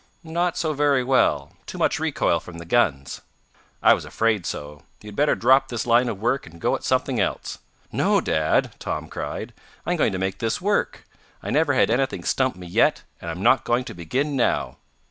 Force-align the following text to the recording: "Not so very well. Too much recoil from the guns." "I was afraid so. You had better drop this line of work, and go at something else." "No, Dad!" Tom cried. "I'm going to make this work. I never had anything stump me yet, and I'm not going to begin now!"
"Not 0.23 0.57
so 0.57 0.73
very 0.73 1.03
well. 1.03 1.51
Too 1.67 1.77
much 1.77 1.99
recoil 1.99 2.39
from 2.39 2.57
the 2.57 2.65
guns." 2.65 3.21
"I 3.83 3.93
was 3.93 4.03
afraid 4.03 4.47
so. 4.47 4.81
You 5.03 5.09
had 5.09 5.15
better 5.15 5.35
drop 5.35 5.67
this 5.67 5.85
line 5.85 6.09
of 6.09 6.19
work, 6.19 6.47
and 6.47 6.59
go 6.59 6.73
at 6.73 6.83
something 6.83 7.19
else." 7.19 7.59
"No, 7.91 8.19
Dad!" 8.19 8.73
Tom 8.79 9.09
cried. 9.09 9.53
"I'm 9.85 9.97
going 9.97 10.13
to 10.13 10.17
make 10.17 10.39
this 10.39 10.59
work. 10.59 11.05
I 11.43 11.51
never 11.51 11.75
had 11.75 11.91
anything 11.91 12.23
stump 12.23 12.55
me 12.55 12.65
yet, 12.65 13.03
and 13.21 13.29
I'm 13.29 13.43
not 13.43 13.63
going 13.63 13.83
to 13.83 13.93
begin 13.93 14.35
now!" 14.35 14.77